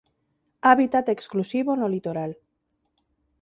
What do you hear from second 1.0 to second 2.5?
exclusivo no litoral.